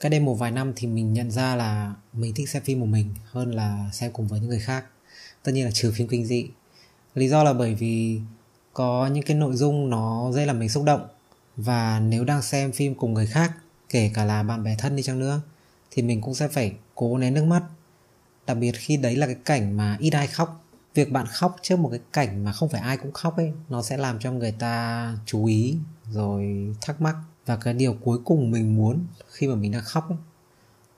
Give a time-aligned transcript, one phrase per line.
[0.00, 2.86] Cách đây một vài năm thì mình nhận ra là mình thích xem phim một
[2.86, 4.84] mình hơn là xem cùng với những người khác.
[5.42, 6.48] Tất nhiên là trừ phim kinh dị.
[7.14, 8.20] Lý do là bởi vì
[8.72, 11.08] có những cái nội dung nó dễ làm mình xúc động
[11.56, 13.52] và nếu đang xem phim cùng người khác,
[13.88, 15.40] kể cả là bạn bè thân đi chăng nữa
[15.90, 17.62] thì mình cũng sẽ phải cố nén nước mắt.
[18.46, 21.78] Đặc biệt khi đấy là cái cảnh mà ít ai khóc việc bạn khóc trước
[21.78, 24.52] một cái cảnh mà không phải ai cũng khóc ấy nó sẽ làm cho người
[24.52, 25.76] ta chú ý
[26.10, 27.16] rồi thắc mắc
[27.48, 30.18] và cái điều cuối cùng mình muốn khi mà mình đang khóc ấy,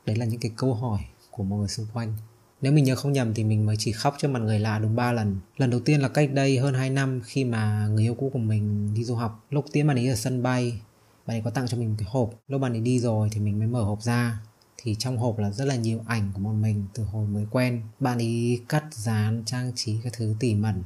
[0.07, 1.01] đấy là những cái câu hỏi
[1.31, 2.15] của mọi người xung quanh.
[2.61, 4.97] Nếu mình nhớ không nhầm thì mình mới chỉ khóc trước mặt người lạ đúng
[4.97, 5.37] 3 lần.
[5.57, 8.39] Lần đầu tiên là cách đây hơn 2 năm khi mà người yêu cũ của
[8.39, 9.45] mình đi du học.
[9.51, 10.81] Lúc tiễn bạn ấy ở sân bay
[11.27, 12.31] Bạn ấy có tặng cho mình một cái hộp.
[12.49, 14.41] Lúc bạn ấy đi rồi thì mình mới mở hộp ra.
[14.77, 17.83] Thì trong hộp là rất là nhiều ảnh của một mình từ hồi mới quen.
[18.01, 20.83] Bạn ấy cắt dán trang trí các thứ tỉ mẩn.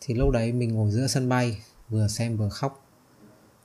[0.00, 1.58] Thì lúc đấy mình ngồi giữa sân bay
[1.88, 2.89] vừa xem vừa khóc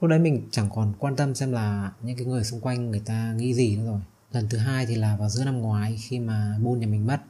[0.02, 3.02] lúc đấy mình chẳng còn quan tâm xem là những cái người xung quanh người
[3.05, 3.99] ta nghĩ gì nữa rồi.
[4.31, 7.21] Lần thứ hai thì là vào giữa năm ngoái khi mà buôn nhà mình mất,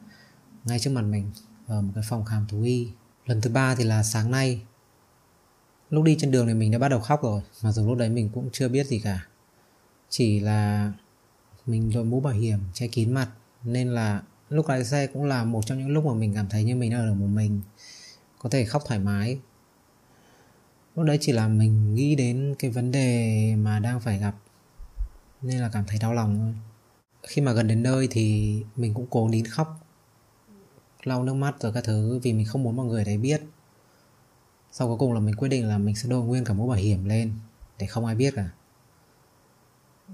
[0.64, 1.30] ngay trước mặt mình,
[1.66, 2.88] ở một cái phòng khám thú y.
[3.26, 4.62] Lần thứ ba thì là sáng nay,
[5.90, 8.08] lúc đi trên đường thì mình đã bắt đầu khóc rồi mà dù lúc đấy
[8.08, 9.26] mình cũng chưa biết gì cả.
[10.08, 10.92] Chỉ là
[11.66, 13.28] mình đội mũ bảo hiểm, che kín mặt,
[13.64, 16.64] nên là lúc lái xe cũng là một trong những lúc mà mình cảm thấy
[16.64, 17.60] như mình đang ở một mình,
[18.38, 19.38] có thể khóc thoải mái
[20.96, 24.34] lúc đấy chỉ là mình nghĩ đến cái vấn đề mà đang phải gặp,
[25.42, 26.54] nên là cảm thấy đau lòng thôi.
[27.22, 29.86] Khi mà gần đến nơi thì mình cũng cố nín khóc,
[31.04, 33.42] lau nước mắt rồi các thứ vì mình không muốn mọi người đấy biết.
[34.72, 36.76] Sau cuối cùng là mình quyết định là mình sẽ đội nguyên cả mũ bảo
[36.76, 37.32] hiểm lên
[37.78, 38.50] để không ai biết cả.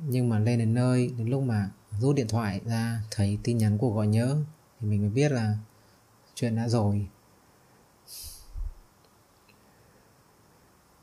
[0.09, 3.79] Nhưng mà lên đến nơi, đến lúc mà rút điện thoại ra, thấy tin nhắn
[3.79, 4.37] của gọi nhớ,
[4.81, 5.57] thì mình mới biết là
[6.35, 7.07] chuyện đã rồi.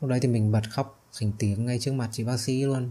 [0.00, 2.90] Lúc đấy thì mình bật khóc, thành tiếng ngay trước mặt chị bác sĩ luôn.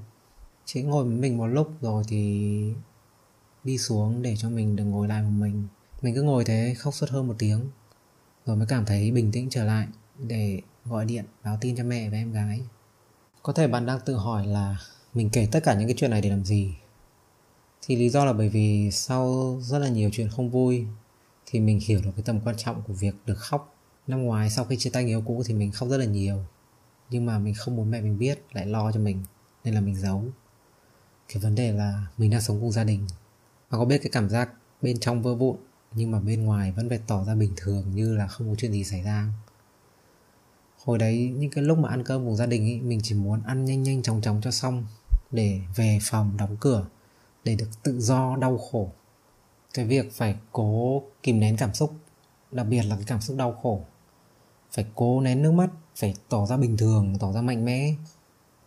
[0.66, 2.74] Chị ngồi với mình một lúc rồi thì
[3.64, 5.68] đi xuống để cho mình được ngồi lại một mình.
[6.02, 7.70] Mình cứ ngồi thế, khóc suốt hơn một tiếng,
[8.46, 12.10] rồi mới cảm thấy bình tĩnh trở lại để gọi điện, báo tin cho mẹ
[12.10, 12.62] và em gái.
[13.44, 14.78] Có thể bạn đang tự hỏi là
[15.14, 16.74] mình kể tất cả những cái chuyện này để làm gì?
[17.82, 20.86] Thì lý do là bởi vì sau rất là nhiều chuyện không vui
[21.46, 23.76] thì mình hiểu được cái tầm quan trọng của việc được khóc.
[24.08, 26.46] Năm ngoái sau khi chia tay người yêu cũ thì mình khóc rất là nhiều
[27.10, 29.24] nhưng mà mình không muốn mẹ mình biết lại lo cho mình
[29.64, 30.24] nên là mình giấu.
[31.28, 33.08] Cái vấn đề là mình đang sống cùng gia đình.
[33.70, 34.50] Và có biết cái cảm giác
[34.82, 35.58] bên trong vỡ vụn
[35.94, 38.72] nhưng mà bên ngoài vẫn phải tỏ ra bình thường như là không có chuyện
[38.72, 39.28] gì xảy ra?
[40.84, 43.42] Hồi đấy những cái lúc mà ăn cơm cùng gia đình ý, mình chỉ muốn
[43.44, 44.86] ăn nhanh nhanh chóng chóng cho xong
[45.32, 46.86] để về phòng đóng cửa
[47.44, 48.92] để được tự do đau khổ.
[49.74, 51.94] Cái việc phải cố kìm nén cảm xúc
[52.52, 53.86] đặc biệt là cái cảm xúc đau khổ
[54.72, 57.96] phải cố nén nước mắt, phải tỏ ra bình thường, tỏ ra mạnh mẽ.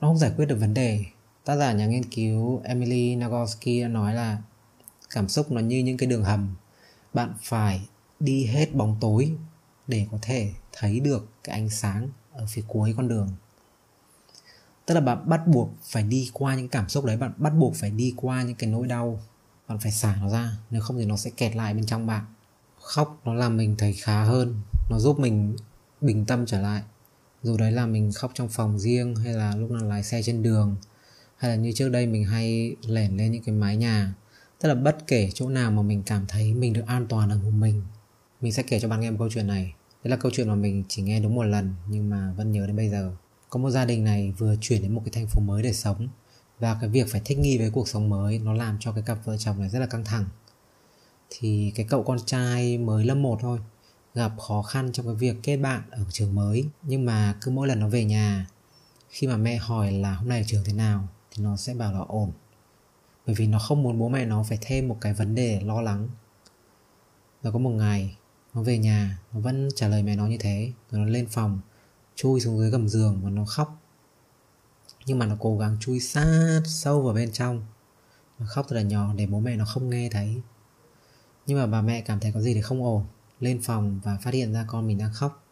[0.01, 1.05] Nó không giải quyết được vấn đề.
[1.45, 4.39] Tác giả nhà nghiên cứu Emily Nagoski đã nói là,
[5.11, 6.55] cảm xúc nó như những cái đường hầm.
[7.15, 7.89] Bạn phải
[8.21, 9.33] đi hết bóng tối
[9.87, 13.29] để có thể thấy được cái ánh sáng ở phía cuối con đường.
[14.87, 17.75] Tức là bạn bắt buộc phải đi qua những cảm xúc đấy, bạn bắt buộc
[17.75, 19.21] phải đi qua những cái nỗi đau.
[19.69, 22.25] Bạn phải xả nó ra, nếu không thì nó sẽ kẹt lại bên trong bạn.
[22.81, 25.57] Khóc nó làm mình thấy khá hơn, nó giúp mình
[26.03, 26.83] bình tâm trở lại.
[27.43, 30.43] Dù đấy là mình khóc trong phòng riêng, hay là lúc nào lái xe trên
[30.43, 30.77] đường,
[31.37, 34.15] hay là như trước đây mình hay lẻn lên những cái mái nhà,
[34.61, 37.37] tức là bất kể chỗ nào mà mình cảm thấy mình được an toàn ở
[37.37, 37.83] một mình
[38.43, 39.75] mình sẽ kể cho bạn nghe một câu chuyện này.
[40.05, 42.67] Đấy là câu chuyện mà mình chỉ nghe đúng một lần, nhưng mà vẫn nhớ
[42.67, 43.17] đến bây giờ.
[43.49, 46.09] Có một gia đình này vừa chuyển đến một cái thành phố mới để sống,
[46.59, 49.25] và cái việc phải thích nghi với cuộc sống mới nó làm cho cái cặp
[49.25, 50.25] vợ chồng này rất là căng thẳng.
[51.31, 53.59] Thì cái cậu con trai mới lớp 1 thôi
[54.15, 57.69] gặp khó khăn trong cái việc kết bạn ở trường mới, nhưng mà cứ mỗi
[57.69, 58.47] lần nó về nhà,
[59.09, 61.09] khi mà mẹ hỏi là hôm nay ở trường thế nào?
[61.33, 62.33] thì nó sẽ bảo là ổn.
[63.27, 65.81] Bởi vì nó không muốn bố mẹ nó phải thêm một cái vấn đề lo
[65.81, 66.09] lắng.
[67.43, 68.17] Rồi có một ngày,
[68.55, 71.61] nó về nhà, nó vẫn trả lời mẹ nó như thế, rồi nó lên phòng,
[72.15, 73.79] chui xuống dưới gầm giường và nó khóc.
[75.07, 77.67] Nhưng mà nó cố gắng chui sát sâu vào bên trong.
[78.39, 80.43] Nó khóc thật là nhỏ để bố mẹ nó không nghe thấy.
[81.47, 83.05] Nhưng mà bà mẹ cảm thấy có gì thì không ổn
[83.43, 85.45] lên phòng và phát hiện ra con mình đang khóc.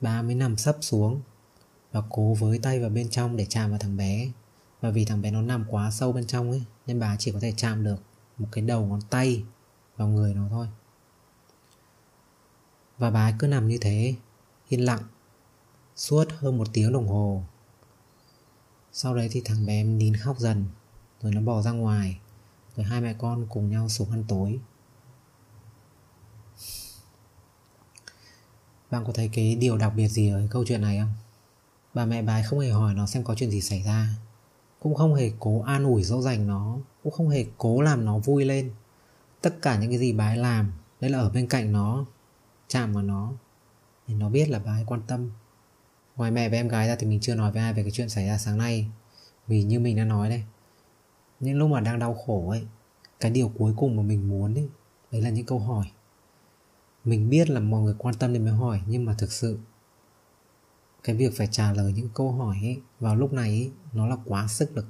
[0.00, 1.20] Bà mới nằm sấp xuống
[1.92, 4.30] và cố với tay vào bên trong để chạm vào thằng bé.
[4.80, 7.40] Và vì thằng bé nó nằm quá sâu bên trong ấy, nên bà chỉ có
[7.40, 8.02] thể chạm được
[8.38, 9.44] một cái đầu ngón tay
[9.96, 10.66] vào người nó thôi.
[12.98, 14.14] Và bà cứ nằm như thế,
[14.68, 15.02] yên lặng,
[15.96, 17.42] suốt hơn một tiếng đồng hồ.
[18.92, 20.64] Sau đấy thì thằng bé nín khóc dần,
[21.22, 22.20] rồi nó bỏ ra ngoài,
[22.76, 24.60] rồi hai mẹ con cùng nhau xuống ăn tối.
[28.90, 31.12] Bạn có thấy cái điều đặc biệt gì ở cái câu chuyện này không?
[31.94, 34.08] Bà mẹ bà ấy không hề hỏi nó xem có chuyện gì xảy ra.
[34.80, 36.78] Cũng không hề cố an ủi dỗ dành nó.
[37.02, 38.70] Cũng không hề cố làm nó vui lên.
[39.40, 42.06] Tất cả những cái gì bà ấy làm, đấy là ở bên cạnh nó,
[42.68, 43.32] chạm vào nó.
[44.06, 45.30] Thì nó biết là bà ấy quan tâm.
[46.16, 48.08] Ngoài mẹ và em gái ra thì mình chưa nói với ai về cái chuyện
[48.08, 48.88] xảy ra sáng nay.
[49.46, 50.44] Vì như mình đã nói đây,
[51.40, 52.66] những lúc mà đang đau khổ ấy,
[53.20, 54.68] cái điều cuối cùng mà mình muốn ấy,
[55.10, 55.86] đấy là những câu hỏi
[57.04, 59.58] mình biết là mọi người quan tâm đến mới hỏi nhưng mà thực sự
[61.04, 64.16] cái việc phải trả lời những câu hỏi ấy, vào lúc này ấy, nó là
[64.24, 64.86] quá sức lực.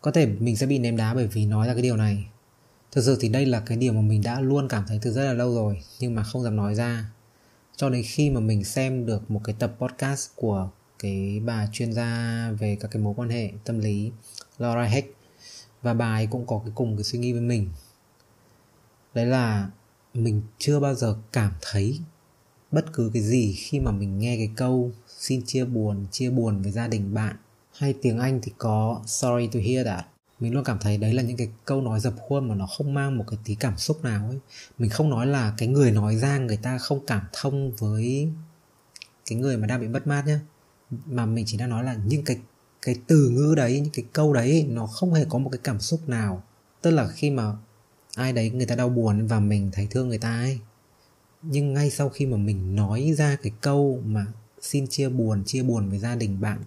[0.00, 2.26] Có thể mình sẽ bị ném đá bởi vì nói ra cái điều này.
[2.92, 5.24] Thực sự thì đây là cái điều mà mình đã luôn cảm thấy từ rất
[5.24, 7.10] là lâu rồi nhưng mà không dám nói ra.
[7.76, 11.92] Cho đến khi mà mình xem được một cái tập podcast của cái bà chuyên
[11.92, 14.12] gia về các cái mối quan hệ tâm lý
[14.58, 15.16] Laura Heck
[15.82, 17.70] và bà ấy cũng có cái cùng cái suy nghĩ với mình.
[19.14, 19.70] Đấy là
[20.14, 22.00] mình chưa bao giờ cảm thấy
[22.72, 26.62] bất cứ cái gì khi mà mình nghe cái câu xin chia buồn chia buồn
[26.62, 27.36] với gia đình bạn.
[27.76, 30.04] Hay tiếng anh thì có sorry to hear that.
[30.40, 32.94] Mình luôn cảm thấy đấy là những cái câu nói dập khuôn mà nó không
[32.94, 34.38] mang một cái tí cảm xúc nào ấy.
[34.78, 38.28] Mình không nói là cái người nói ra người ta không cảm thông với
[39.26, 40.40] cái người mà đang bị mất mát nhá.
[41.06, 42.38] Mà mình chỉ đang nói là những cái
[42.82, 45.80] cái từ ngữ đấy, những cái câu đấy nó không hề có một cái cảm
[45.80, 46.42] xúc nào.
[46.82, 47.56] Tức là khi mà
[48.16, 50.60] ai đấy người ta đau buồn và mình thấy thương người ta ấy.
[51.42, 54.26] Nhưng ngay sau khi mà mình nói ra cái câu mà
[54.60, 56.64] xin chia buồn chia buồn với gia đình bạn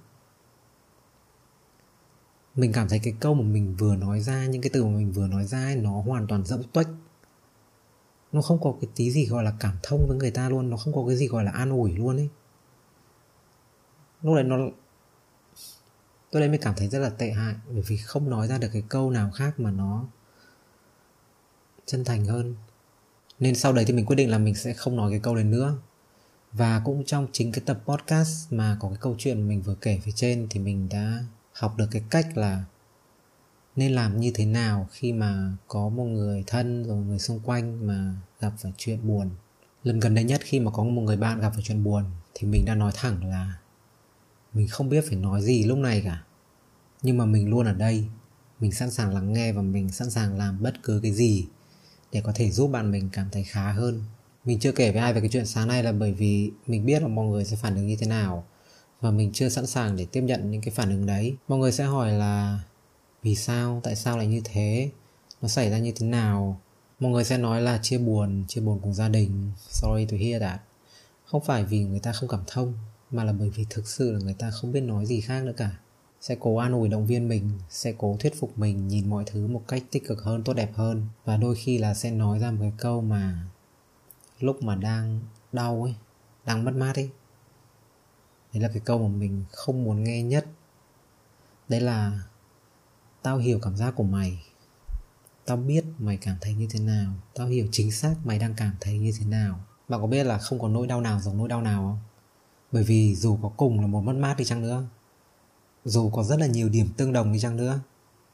[2.56, 5.12] mình cảm thấy cái câu mà mình vừa nói ra những cái từ mà mình
[5.12, 6.88] vừa nói ra ấy, nó hoàn toàn rỗng tuếch.
[8.32, 10.78] Nó không có cái tí gì gọi là cảm thông với người ta luôn nó
[10.78, 12.30] không có cái gì gọi là an ủi luôn ấy.
[14.22, 14.58] Lúc đấy nó
[16.32, 18.70] tôi đấy mới cảm thấy rất là tệ hại bởi vì không nói ra được
[18.74, 20.06] cái câu nào khác mà nó
[21.86, 22.56] chân thành hơn.
[23.40, 25.44] Nên sau đấy thì mình quyết định là mình sẽ không nói cái câu đấy
[25.44, 25.78] nữa.
[26.52, 30.00] Và cũng trong chính cái tập podcast mà có cái câu chuyện mình vừa kể
[30.04, 31.24] phía trên thì mình đã
[31.54, 32.64] học được cái cách là
[33.76, 37.88] nên làm như thế nào khi mà có một người thân rồi người xung quanh
[37.88, 39.30] mà gặp phải chuyện buồn.
[39.84, 42.04] Lần gần đây nhất khi mà có một người bạn gặp phải chuyện buồn
[42.34, 43.54] thì mình đã nói thẳng là
[44.54, 46.24] mình không biết phải nói gì lúc này cả.
[47.02, 48.08] Nhưng mà mình luôn ở đây.
[48.60, 51.48] Mình sẵn sàng lắng nghe và mình sẵn sàng làm bất cứ cái gì
[52.16, 54.04] để có thể giúp bạn mình cảm thấy khá hơn.
[54.46, 57.02] Mình chưa kể với ai về cái chuyện sáng nay là bởi vì mình biết
[57.02, 58.46] là mọi người sẽ phản ứng như thế nào.
[59.02, 61.36] Và mình chưa sẵn sàng để tiếp nhận những cái phản ứng đấy.
[61.48, 62.60] Mọi người sẽ hỏi là,
[63.24, 63.82] vì sao?
[63.84, 64.90] Tại sao lại như thế?
[65.42, 66.62] Nó xảy ra như thế nào?
[67.00, 69.52] Mọi người sẽ nói là, chia buồn chia buồn cùng gia đình.
[69.70, 70.62] Sorry to hear that.
[71.26, 72.74] Không phải vì người ta không cảm thông,
[73.12, 75.54] mà là bởi vì thực sự là người ta không biết nói gì khác nữa
[75.58, 75.72] cả
[76.28, 79.48] sẽ cố an ủi động viên mình, sẽ cố thuyết phục mình nhìn mọi thứ
[79.48, 81.08] một cách tích cực hơn, tốt đẹp hơn.
[81.26, 83.48] Và đôi khi là sẽ nói ra một cái câu mà
[84.40, 85.20] lúc mà đang
[85.52, 85.96] đau ấy,
[86.46, 87.10] đang mất mát ấy.
[88.54, 90.46] Đấy là cái câu mà mình không muốn nghe nhất.
[91.70, 92.20] Đấy là,
[93.22, 94.44] tao hiểu cảm giác của mày.
[95.46, 97.14] Tao biết mày cảm thấy như thế nào.
[97.34, 99.60] Tao hiểu chính xác mày đang cảm thấy như thế nào.
[99.88, 102.00] Bạn có biết là không có nỗi đau nào giống nỗi đau nào không?
[102.72, 104.88] Bởi vì dù có cùng là một mất mát đi chăng nữa
[105.86, 107.80] dù có rất là nhiều điểm tương đồng đi chăng nữa,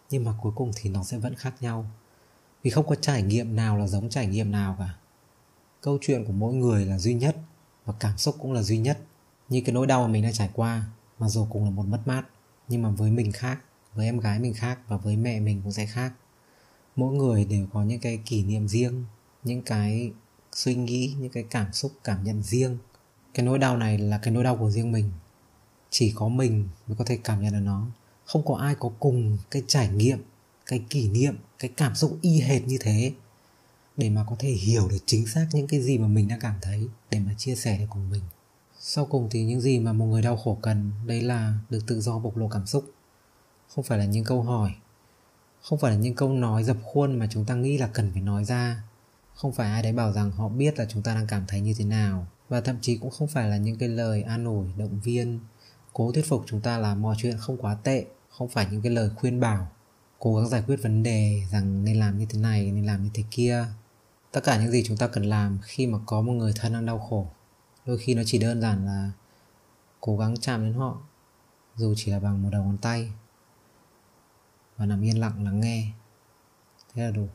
[0.09, 1.85] nhưng mà cuối cùng thì nó sẽ vẫn khác nhau.
[2.63, 4.95] Vì không có trải nghiệm nào là giống trải nghiệm nào cả.
[5.81, 7.37] Câu chuyện của mỗi người là duy nhất
[7.85, 8.99] và cảm xúc cũng là duy nhất.
[9.49, 10.83] Như cái nỗi đau mà mình đã trải qua
[11.19, 12.23] mà dù cùng là một mất mát,
[12.67, 13.59] nhưng mà với mình khác,
[13.93, 16.13] với em gái mình khác và với mẹ mình cũng sẽ khác.
[16.95, 19.05] Mỗi người đều có những cái kỷ niệm riêng,
[19.43, 20.11] những cái
[20.51, 22.77] suy nghĩ, những cái cảm xúc, cảm nhận riêng.
[23.33, 25.11] Cái nỗi đau này là cái nỗi đau của riêng mình
[25.91, 27.87] chỉ có mình mới có thể cảm nhận được nó.
[28.25, 30.23] Không có ai có cùng cái trải nghiệm,
[30.65, 33.13] cái kỷ niệm, cái cảm xúc y hệt như thế.
[33.97, 36.55] Để mà có thể hiểu được chính xác những cái gì mà mình đang cảm
[36.61, 38.21] thấy, để mà chia sẻ được cùng mình.
[38.79, 42.01] Sau cùng thì những gì mà một người đau khổ cần, đấy là được tự
[42.01, 42.85] do bộc lộ cảm xúc.
[43.75, 44.71] Không phải là những câu hỏi.
[45.61, 48.21] Không phải là những câu nói dập khuôn mà chúng ta nghĩ là cần phải
[48.21, 48.83] nói ra.
[49.35, 51.73] Không phải ai đấy bảo rằng họ biết là chúng ta đang cảm thấy như
[51.77, 52.27] thế nào.
[52.49, 55.39] Và thậm chí cũng không phải là những cái lời an ủi, động viên
[55.93, 58.91] cố thuyết phục chúng ta là mọi chuyện không quá tệ, không phải những cái
[58.91, 59.67] lời khuyên bảo,
[60.19, 63.09] cố gắng giải quyết vấn đề rằng nên làm như thế này, nên làm như
[63.13, 63.65] thế kia.
[64.31, 66.85] Tất cả những gì chúng ta cần làm khi mà có một người thân đang
[66.85, 67.27] đau khổ,
[67.85, 69.11] đôi khi nó chỉ đơn giản là
[69.99, 71.01] cố gắng chạm đến họ,
[71.75, 73.11] dù chỉ là bằng một đầu ngón tay,
[74.77, 75.91] và nằm yên lặng lắng nghe.
[76.93, 77.27] Thế là đủ.